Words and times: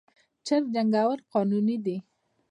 چرګ 0.45 0.65
جنګول 0.75 1.19
قانوني 1.33 1.77
دي؟ 1.85 1.95